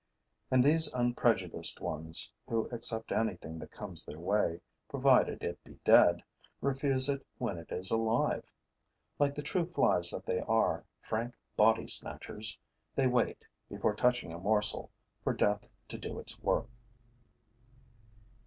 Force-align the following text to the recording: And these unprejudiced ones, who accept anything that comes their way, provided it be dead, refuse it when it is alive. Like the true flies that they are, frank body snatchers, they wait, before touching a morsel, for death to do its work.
And 0.49 0.63
these 0.63 0.91
unprejudiced 0.95 1.79
ones, 1.79 2.31
who 2.47 2.65
accept 2.71 3.11
anything 3.11 3.59
that 3.59 3.69
comes 3.69 4.03
their 4.03 4.17
way, 4.19 4.59
provided 4.89 5.43
it 5.43 5.63
be 5.63 5.77
dead, 5.85 6.23
refuse 6.59 7.07
it 7.07 7.23
when 7.37 7.59
it 7.59 7.71
is 7.71 7.91
alive. 7.91 8.51
Like 9.19 9.35
the 9.35 9.43
true 9.43 9.67
flies 9.67 10.09
that 10.09 10.25
they 10.25 10.39
are, 10.39 10.85
frank 11.01 11.35
body 11.55 11.85
snatchers, 11.85 12.57
they 12.95 13.05
wait, 13.05 13.45
before 13.69 13.93
touching 13.93 14.33
a 14.33 14.39
morsel, 14.39 14.89
for 15.23 15.33
death 15.33 15.67
to 15.89 15.99
do 15.99 16.17
its 16.17 16.39
work. 16.39 16.65